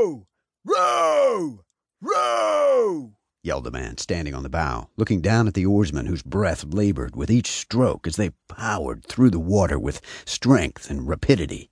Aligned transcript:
Row! 0.00 0.26
Row! 0.64 1.64
Row! 2.00 3.12
yelled 3.42 3.64
the 3.64 3.70
man 3.70 3.98
standing 3.98 4.34
on 4.34 4.42
the 4.42 4.48
bow, 4.48 4.88
looking 4.96 5.20
down 5.20 5.46
at 5.46 5.52
the 5.52 5.66
oarsmen 5.66 6.06
whose 6.06 6.22
breath 6.22 6.64
labored 6.64 7.14
with 7.14 7.30
each 7.30 7.50
stroke 7.50 8.06
as 8.06 8.16
they 8.16 8.30
powered 8.48 9.04
through 9.04 9.28
the 9.28 9.38
water 9.38 9.78
with 9.78 10.00
strength 10.24 10.88
and 10.90 11.06
rapidity. 11.06 11.68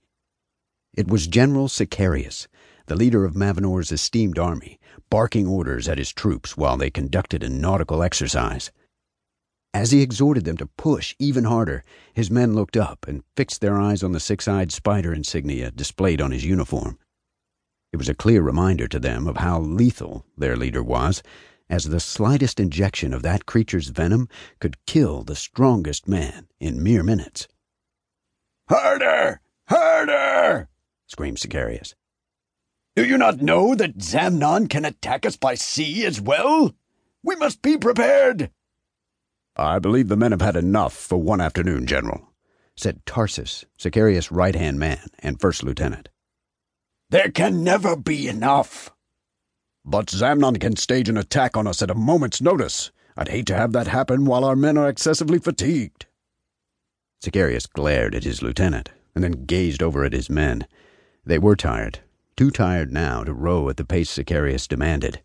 It 0.95 1.07
was 1.07 1.25
General 1.25 1.67
Sicarius, 1.67 2.47
the 2.85 2.95
leader 2.95 3.25
of 3.25 3.35
Mavinor's 3.35 3.91
esteemed 3.91 4.37
army, 4.37 4.79
barking 5.09 5.47
orders 5.47 5.87
at 5.87 5.97
his 5.97 6.13
troops 6.13 6.55
while 6.55 6.77
they 6.77 6.91
conducted 6.91 7.41
a 7.41 7.49
nautical 7.49 8.03
exercise. 8.03 8.71
As 9.73 9.89
he 9.89 10.03
exhorted 10.03 10.45
them 10.45 10.57
to 10.57 10.67
push 10.67 11.15
even 11.17 11.45
harder, 11.45 11.83
his 12.13 12.29
men 12.29 12.53
looked 12.53 12.77
up 12.77 13.07
and 13.07 13.23
fixed 13.35 13.59
their 13.59 13.79
eyes 13.79 14.03
on 14.03 14.11
the 14.11 14.19
six 14.19 14.47
eyed 14.47 14.71
spider 14.71 15.11
insignia 15.15 15.71
displayed 15.71 16.21
on 16.21 16.29
his 16.29 16.45
uniform. 16.45 16.99
It 17.91 17.97
was 17.97 18.09
a 18.09 18.13
clear 18.13 18.41
reminder 18.41 18.87
to 18.87 18.99
them 18.99 19.27
of 19.27 19.37
how 19.37 19.59
lethal 19.59 20.25
their 20.37 20.55
leader 20.55 20.83
was, 20.83 21.23
as 21.69 21.85
the 21.85 21.99
slightest 21.99 22.59
injection 22.59 23.13
of 23.13 23.23
that 23.23 23.45
creature's 23.45 23.87
venom 23.87 24.27
could 24.59 24.83
kill 24.85 25.23
the 25.23 25.35
strongest 25.35 26.07
man 26.07 26.47
in 26.59 26.83
mere 26.83 27.03
minutes. 27.03 27.47
Harder! 28.69 29.41
Harder! 29.67 30.69
screamed 31.07 31.39
Sicarius. 31.39 31.95
Do 32.95 33.05
you 33.05 33.17
not 33.17 33.41
know 33.41 33.75
that 33.75 33.97
Zamnon 33.97 34.69
can 34.69 34.85
attack 34.85 35.25
us 35.25 35.35
by 35.35 35.55
sea 35.55 36.05
as 36.05 36.21
well? 36.21 36.75
We 37.23 37.35
must 37.35 37.61
be 37.61 37.77
prepared. 37.77 38.51
I 39.55 39.79
believe 39.79 40.07
the 40.07 40.15
men 40.17 40.31
have 40.31 40.41
had 40.41 40.55
enough 40.55 40.93
for 40.93 41.17
one 41.17 41.41
afternoon, 41.41 41.87
General, 41.87 42.33
said 42.75 43.05
Tarsus, 43.05 43.65
Sicarius' 43.77 44.31
right 44.31 44.55
hand 44.55 44.79
man 44.79 45.07
and 45.19 45.39
first 45.39 45.63
lieutenant. 45.63 46.09
There 47.11 47.31
can 47.31 47.63
never 47.63 47.95
be 47.95 48.27
enough. 48.27 48.91
But 49.83 50.11
Zamnon 50.11 50.59
can 50.59 50.75
stage 50.75 51.09
an 51.09 51.17
attack 51.17 51.57
on 51.57 51.65
us 51.65 51.81
at 51.81 51.89
a 51.89 51.95
moment's 51.95 52.39
notice. 52.39 52.91
I'd 53.17 53.29
hate 53.29 53.47
to 53.47 53.55
have 53.55 53.71
that 53.71 53.87
happen 53.87 54.25
while 54.25 54.45
our 54.45 54.55
men 54.55 54.77
are 54.77 54.87
excessively 54.87 55.39
fatigued. 55.39 56.05
Sicarius 57.19 57.65
glared 57.65 58.13
at 58.13 58.23
his 58.23 58.43
lieutenant 58.43 58.91
and 59.15 59.23
then 59.23 59.45
gazed 59.45 59.81
over 59.81 60.05
at 60.05 60.13
his 60.13 60.29
men. 60.29 60.67
They 61.25 61.39
were 61.39 61.55
tired, 61.55 61.99
too 62.37 62.51
tired 62.51 62.93
now 62.93 63.23
to 63.23 63.33
row 63.33 63.69
at 63.69 63.77
the 63.77 63.85
pace 63.85 64.11
Sicarius 64.11 64.67
demanded. 64.67 65.21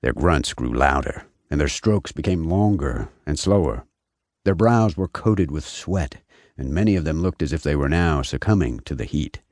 Their 0.00 0.14
grunts 0.14 0.54
grew 0.54 0.72
louder, 0.72 1.26
and 1.50 1.60
their 1.60 1.68
strokes 1.68 2.10
became 2.10 2.48
longer 2.48 3.10
and 3.26 3.38
slower. 3.38 3.84
Their 4.44 4.54
brows 4.54 4.96
were 4.96 5.08
coated 5.08 5.50
with 5.50 5.64
sweat, 5.64 6.22
and 6.56 6.70
many 6.70 6.96
of 6.96 7.04
them 7.04 7.20
looked 7.20 7.42
as 7.42 7.52
if 7.52 7.62
they 7.62 7.76
were 7.76 7.88
now 7.90 8.22
succumbing 8.22 8.80
to 8.86 8.94
the 8.94 9.04
heat. 9.04 9.42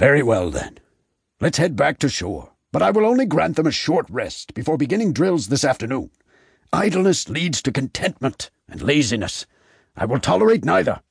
Very 0.00 0.22
well, 0.22 0.50
then. 0.50 0.78
Let's 1.42 1.58
head 1.58 1.76
back 1.76 1.98
to 1.98 2.08
shore, 2.08 2.52
but 2.72 2.80
I 2.80 2.90
will 2.90 3.04
only 3.04 3.26
grant 3.26 3.56
them 3.56 3.66
a 3.66 3.70
short 3.70 4.06
rest 4.08 4.54
before 4.54 4.78
beginning 4.78 5.12
drills 5.12 5.48
this 5.48 5.62
afternoon. 5.62 6.08
Idleness 6.72 7.28
leads 7.28 7.60
to 7.60 7.70
contentment 7.70 8.50
and 8.66 8.80
laziness. 8.80 9.44
I 9.94 10.06
will 10.06 10.18
tolerate 10.18 10.64
neither. 10.64 11.02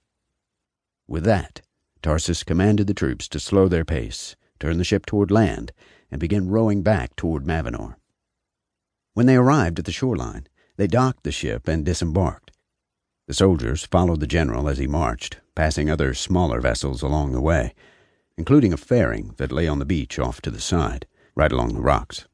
With 1.08 1.24
that, 1.26 1.62
Tarsus 2.02 2.44
commanded 2.44 2.88
the 2.88 2.96
troops 2.96 3.28
to 3.28 3.40
slow 3.40 3.68
their 3.68 3.86
pace, 3.86 4.36
turn 4.60 4.80
the 4.80 4.84
ship 4.84 5.06
toward 5.06 5.30
land, 5.30 5.72
and 6.10 6.20
begin 6.20 6.50
rowing 6.50 6.82
back 6.82 7.16
toward 7.16 7.46
Mavinor. 7.46 7.94
When 9.14 9.28
they 9.28 9.36
arrived 9.36 9.78
at 9.78 9.86
the 9.86 9.92
shoreline, 9.92 10.48
they 10.78 10.88
docked 10.88 11.26
the 11.26 11.32
ship 11.32 11.68
and 11.68 11.86
disembarked. 11.86 12.50
The 13.28 13.36
soldiers 13.36 13.86
followed 13.86 14.20
the 14.20 14.26
general 14.26 14.68
as 14.68 14.80
he 14.80 14.88
marched, 14.88 15.38
passing 15.54 15.92
other 15.92 16.16
smaller 16.16 16.60
vessels 16.60 17.04
along 17.04 17.34
the 17.34 17.42
way, 17.42 17.76
including 18.40 18.72
a 18.72 18.78
fairing 18.78 19.34
that 19.36 19.52
lay 19.52 19.68
on 19.68 19.80
the 19.80 19.86
beach 19.86 20.18
off 20.18 20.42
to 20.42 20.50
the 20.50 20.62
side, 20.62 21.06
right 21.36 21.52
along 21.52 21.74
the 21.74 21.82
rocks. 21.82 22.26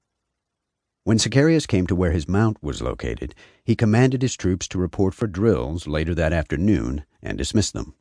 When 1.03 1.17
Sicarius 1.17 1.65
came 1.65 1.87
to 1.87 1.95
where 1.95 2.11
his 2.11 2.27
mount 2.27 2.61
was 2.61 2.79
located, 2.79 3.33
he 3.63 3.75
commanded 3.75 4.21
his 4.21 4.35
troops 4.35 4.67
to 4.67 4.77
report 4.77 5.15
for 5.15 5.25
drills 5.25 5.87
later 5.87 6.13
that 6.13 6.31
afternoon 6.31 7.05
and 7.23 7.39
dismissed 7.39 7.73
them. 7.73 7.95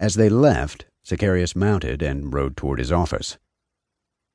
As 0.00 0.14
they 0.14 0.30
left, 0.30 0.86
Sicarius 1.04 1.54
mounted 1.54 2.00
and 2.00 2.32
rode 2.32 2.56
toward 2.56 2.78
his 2.78 2.90
office. 2.90 3.36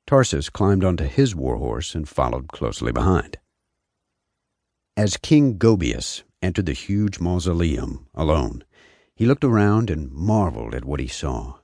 Tarsus 0.06 0.48
climbed 0.48 0.84
onto 0.84 1.04
his 1.04 1.34
war 1.34 1.56
horse 1.56 1.96
and 1.96 2.08
followed 2.08 2.46
closely 2.52 2.92
behind. 2.92 3.38
As 4.96 5.16
King 5.16 5.58
Gobius 5.58 6.22
entered 6.40 6.66
the 6.66 6.72
huge 6.72 7.18
mausoleum 7.18 8.06
alone, 8.14 8.62
he 9.16 9.26
looked 9.26 9.44
around 9.44 9.90
and 9.90 10.12
marveled 10.12 10.72
at 10.72 10.84
what 10.84 11.00
he 11.00 11.08
saw. 11.08 11.56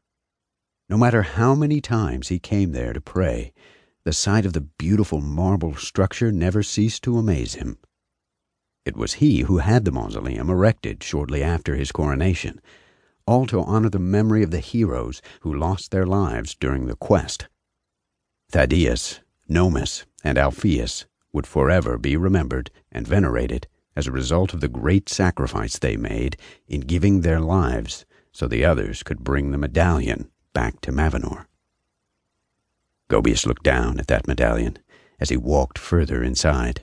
No 0.89 0.97
matter 0.97 1.23
how 1.23 1.57
many 1.57 1.81
times 1.81 2.29
he 2.29 2.39
came 2.39 2.71
there 2.71 2.93
to 2.93 3.01
pray, 3.01 3.53
the 4.05 4.13
sight 4.13 4.47
of 4.47 4.53
the 4.53 4.61
beautiful 4.61 5.21
marble 5.21 5.75
structure 5.75 6.31
never 6.31 6.63
ceased 6.63 7.03
to 7.03 7.19
amaze 7.19 7.55
him. 7.55 7.79
It 8.85 8.97
was 8.97 9.15
he 9.15 9.41
who 9.41 9.59
had 9.59 9.85
the 9.85 9.91
mausoleum 9.91 10.49
erected 10.49 11.03
shortly 11.03 11.43
after 11.43 11.75
his 11.75 11.91
coronation, 11.91 12.61
all 13.27 13.47
to 13.47 13.63
honor 13.63 13.89
the 13.91 13.99
memory 13.99 14.45
of 14.45 14.53
the 14.53 14.61
heroes 14.61 15.21
who 15.41 15.53
lost 15.53 15.91
their 15.91 16.07
lives 16.07 16.55
during 16.55 16.87
the 16.87 16.95
quest. 16.95 17.49
Thaddeus, 18.51 19.19
Nomus, 19.49 20.05
and 20.23 20.39
Alpheus 20.39 21.07
would 21.33 21.49
forever 21.49 21.99
be 21.99 22.17
remembered 22.17 22.71
and 22.93 23.09
venerated 23.09 23.67
as 23.97 24.07
a 24.07 24.13
result 24.13 24.55
of 24.55 24.61
the 24.61 24.69
great 24.69 25.09
sacrifice 25.09 25.81
they 25.81 25.97
made 25.97 26.37
in 26.69 26.83
giving 26.83 27.23
their 27.23 27.41
lives 27.41 28.07
so 28.31 28.47
the 28.47 28.65
others 28.65 29.03
could 29.03 29.25
bring 29.25 29.51
the 29.51 29.59
medallion 29.59 30.31
back 30.57 30.81
to 30.81 30.91
Mavinor. 30.91 31.45
Gobius 33.11 33.45
looked 33.45 33.63
down 33.63 34.01
at 34.01 34.07
that 34.07 34.27
medallion 34.27 34.79
as 35.21 35.29
he 35.29 35.37
walked 35.37 35.79
further 35.79 36.23
inside, 36.23 36.81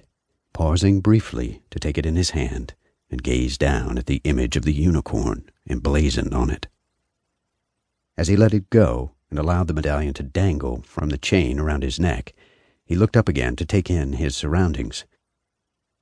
pausing 0.54 1.02
briefly 1.02 1.64
to 1.72 1.80
take 1.80 1.98
it 1.98 2.06
in 2.06 2.16
his 2.16 2.30
hand 2.30 2.76
and 3.10 3.24
gaze 3.24 3.58
down 3.58 3.98
at 3.98 4.06
the 4.06 4.22
image 4.26 4.56
of 4.56 4.62
the 4.62 4.74
unicorn 4.74 5.50
emblazoned 5.68 6.36
on 6.36 6.52
it. 6.52 6.68
As 8.16 8.28
he 8.28 8.36
let 8.36 8.54
it 8.54 8.70
go 8.70 9.14
and 9.32 9.40
allowed 9.40 9.68
the 9.68 9.74
medallion 9.74 10.14
to 10.14 10.24
dangle 10.24 10.84
from 10.84 11.10
the 11.10 11.18
chain 11.18 11.60
around 11.60 11.82
his 11.82 12.00
neck, 12.00 12.36
he 12.86 12.96
looked 12.96 13.18
up 13.18 13.28
again 13.28 13.56
to 13.56 13.66
take 13.66 13.90
in 13.90 14.14
his 14.14 14.36
surroundings. 14.36 15.04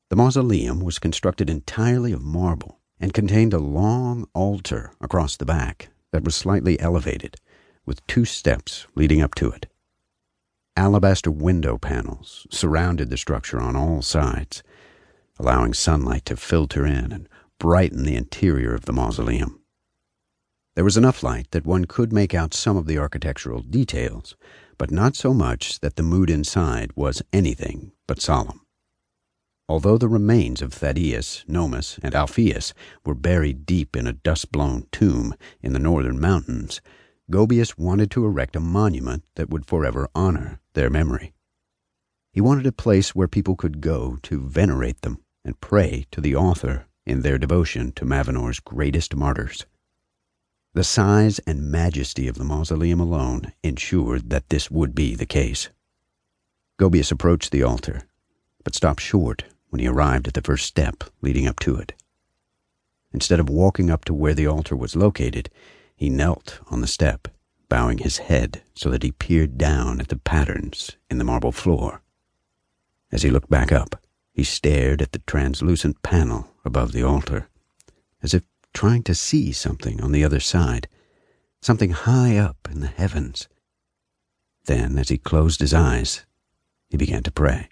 The 0.10 0.18
mausoleum 0.18 0.82
was 0.82 1.00
constructed 1.00 1.50
entirely 1.50 2.12
of 2.12 2.22
marble 2.22 2.82
and 3.00 3.14
contained 3.14 3.54
a 3.54 3.60
long 3.60 4.28
altar 4.34 4.92
across 5.00 5.38
the 5.38 5.46
back 5.46 5.88
that 6.12 6.26
was 6.26 6.36
slightly 6.36 6.78
elevated, 6.82 7.38
with 7.86 8.06
two 8.08 8.26
steps 8.26 8.88
leading 8.96 9.22
up 9.22 9.36
to 9.36 9.50
it. 9.52 9.68
Alabaster 10.78 11.32
window 11.32 11.78
panels 11.78 12.48
surrounded 12.50 13.10
the 13.10 13.18
structure 13.18 13.60
on 13.60 13.76
all 13.76 14.02
sides, 14.02 14.64
allowing 15.38 15.74
sunlight 15.74 16.26
to 16.26 16.36
filter 16.36 16.86
in 16.86 17.12
and 17.12 17.28
brighten 17.60 18.04
the 18.04 18.16
interior 18.16 18.74
of 18.74 18.86
the 18.86 18.94
mausoleum. 18.94 19.62
There 20.76 20.86
was 20.86 20.98
enough 20.98 21.22
light 21.22 21.52
that 21.52 21.66
one 21.66 21.86
could 21.86 22.14
make 22.14 22.34
out 22.34 22.54
some 22.54 22.78
of 22.78 22.88
the 22.88 22.98
architectural 22.98 23.62
details, 23.62 24.36
but 24.78 24.90
not 24.90 25.16
so 25.16 25.34
much 25.34 25.80
that 25.82 25.98
the 25.98 26.04
mood 26.04 26.30
inside 26.30 26.92
was 26.96 27.22
anything 27.34 27.92
but 28.08 28.22
solemn. 28.22 28.62
Although 29.68 29.98
the 29.98 30.08
remains 30.08 30.62
of 30.62 30.74
Thaddeus, 30.74 31.44
Nomus, 31.48 32.00
and 32.02 32.16
Alpheus 32.16 32.74
were 33.06 33.14
buried 33.14 33.66
deep 33.66 33.96
in 33.96 34.08
a 34.08 34.14
dust 34.14 34.52
blown 34.52 34.88
tomb 34.92 35.36
in 35.62 35.74
the 35.74 35.80
northern 35.80 36.20
mountains, 36.20 36.82
Gobius 37.32 37.78
wanted 37.78 38.12
to 38.12 38.26
erect 38.26 38.58
a 38.58 38.60
monument 38.60 39.24
that 39.36 39.50
would 39.50 39.66
forever 39.66 40.10
honor 40.14 40.60
their 40.74 40.90
memory. 40.90 41.34
He 42.34 42.42
wanted 42.42 42.68
a 42.68 42.74
place 42.74 43.16
where 43.16 43.28
people 43.28 43.56
could 43.56 43.80
go 43.80 44.18
to 44.24 44.48
venerate 44.48 45.02
them 45.02 45.24
and 45.46 45.60
pray 45.62 46.06
to 46.12 46.20
the 46.20 46.36
author 46.36 46.88
in 47.06 47.22
their 47.22 47.38
devotion 47.38 47.94
to 47.94 48.06
Mavinor's 48.06 48.60
greatest 48.60 49.16
martyrs. 49.16 49.66
The 50.74 50.84
size 50.84 51.40
and 51.40 51.72
majesty 51.72 52.28
of 52.28 52.38
the 52.38 52.44
mausoleum 52.44 53.00
alone 53.00 53.54
ensured 53.64 54.30
that 54.30 54.50
this 54.50 54.70
would 54.70 54.94
be 54.94 55.16
the 55.16 55.26
case. 55.26 55.70
Gobius 56.78 57.12
approached 57.12 57.52
the 57.52 57.64
altar, 57.64 58.04
but 58.64 58.76
stopped 58.76 59.02
short 59.02 59.46
when 59.70 59.80
he 59.80 59.88
arrived 59.88 60.28
at 60.28 60.34
the 60.34 60.42
first 60.42 60.66
step 60.66 61.06
leading 61.22 61.48
up 61.48 61.60
to 61.60 61.78
it. 61.78 61.94
Instead 63.14 63.40
of 63.40 63.50
walking 63.50 63.90
up 63.90 64.06
to 64.06 64.14
where 64.14 64.34
the 64.34 64.48
altar 64.48 64.76
was 64.76 64.96
located, 64.96 65.50
he 66.02 66.10
knelt 66.10 66.60
on 66.72 66.82
the 66.82 66.88
step, 66.88 67.28
bowing 67.70 68.00
his 68.00 68.18
head 68.18 68.64
so 68.74 68.90
that 68.90 69.04
he 69.04 69.12
peered 69.12 69.56
down 69.56 70.02
at 70.02 70.08
the 70.08 70.16
patterns 70.16 70.98
in 71.12 71.20
the 71.20 71.24
marble 71.24 71.52
floor. 71.52 72.02
As 73.12 73.22
he 73.22 73.30
looked 73.30 73.52
back 73.52 73.72
up, 73.72 74.04
he 74.34 74.44
stared 74.44 75.04
at 75.04 75.12
the 75.12 75.22
translucent 75.28 76.02
panel 76.02 76.50
above 76.66 76.92
the 76.92 77.04
altar, 77.04 77.50
as 78.24 78.34
if 78.34 78.42
trying 78.74 79.04
to 79.04 79.14
see 79.14 79.52
something 79.52 80.02
on 80.02 80.12
the 80.12 80.24
other 80.24 80.40
side, 80.40 80.88
something 81.62 81.92
high 81.92 82.36
up 82.36 82.68
in 82.72 82.80
the 82.80 82.88
heavens. 82.88 83.48
Then, 84.66 84.98
as 84.98 85.10
he 85.10 85.20
closed 85.20 85.60
his 85.60 85.72
eyes, 85.72 86.26
he 86.90 86.98
began 86.98 87.22
to 87.22 87.32
pray. 87.32 87.70